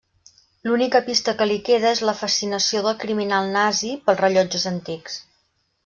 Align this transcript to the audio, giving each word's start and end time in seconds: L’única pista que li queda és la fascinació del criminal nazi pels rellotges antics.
L’única 0.67 1.01
pista 1.09 1.35
que 1.41 1.47
li 1.51 1.57
queda 1.67 1.91
és 1.97 2.01
la 2.11 2.17
fascinació 2.23 2.83
del 2.87 2.99
criminal 3.05 3.55
nazi 3.61 3.93
pels 4.09 4.23
rellotges 4.27 4.71
antics. 4.77 5.25